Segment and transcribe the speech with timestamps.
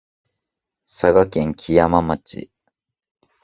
[0.87, 2.49] 佐賀県基山町